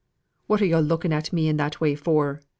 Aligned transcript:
"What 0.47 0.63
are 0.63 0.65
yo' 0.65 0.79
looking 0.79 1.13
at 1.13 1.31
me 1.31 1.47
in 1.47 1.57
that 1.57 1.79
way 1.79 1.93
for?" 1.93 2.41